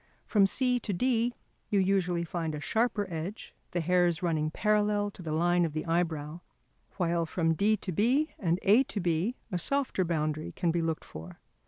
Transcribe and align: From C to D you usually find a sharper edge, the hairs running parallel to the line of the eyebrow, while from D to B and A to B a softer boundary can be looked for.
From 0.25 0.47
C 0.47 0.79
to 0.79 0.93
D 0.93 1.35
you 1.69 1.79
usually 1.79 2.23
find 2.23 2.55
a 2.55 2.59
sharper 2.59 3.05
edge, 3.13 3.53
the 3.69 3.81
hairs 3.81 4.23
running 4.23 4.49
parallel 4.49 5.11
to 5.11 5.21
the 5.21 5.31
line 5.31 5.63
of 5.63 5.73
the 5.73 5.85
eyebrow, 5.85 6.39
while 6.97 7.27
from 7.27 7.53
D 7.53 7.77
to 7.77 7.91
B 7.91 8.31
and 8.39 8.57
A 8.63 8.81
to 8.85 8.99
B 8.99 9.35
a 9.51 9.59
softer 9.59 10.03
boundary 10.03 10.53
can 10.53 10.71
be 10.71 10.81
looked 10.81 11.05
for. 11.05 11.39